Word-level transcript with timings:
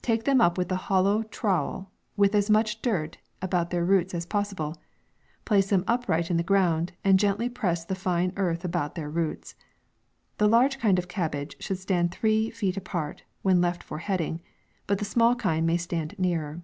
Take 0.00 0.24
them 0.24 0.40
up 0.40 0.56
with 0.56 0.70
the 0.70 0.76
hollow 0.88 1.22
trowel, 1.24 1.90
with 2.16 2.34
as 2.34 2.48
much 2.48 2.80
dirt 2.80 3.18
about 3.42 3.68
their 3.68 3.84
roots 3.84 4.14
as 4.14 4.24
possible 4.24 4.70
jj 4.72 5.44
place 5.44 5.68
them 5.68 5.84
upright 5.86 6.30
in 6.30 6.38
the 6.38 6.42
ground, 6.42 6.92
and 7.04 7.18
gently 7.18 7.50
press 7.50 7.84
the 7.84 7.94
fine 7.94 8.32
earth 8.36 8.64
about 8.64 8.94
their 8.94 9.10
roots. 9.10 9.54
The 10.38 10.48
large 10.48 10.78
kind 10.78 10.98
of 10.98 11.08
cabbage 11.08 11.56
should 11.60 11.76
stand 11.78 12.10
three 12.10 12.48
feet 12.48 12.78
apart 12.78 13.24
when 13.42 13.60
left 13.60 13.82
for 13.82 13.98
heading; 13.98 14.40
but 14.86 14.96
the 14.96 15.04
small 15.04 15.34
kind 15.34 15.66
may 15.66 15.76
stand 15.76 16.14
nearer. 16.16 16.62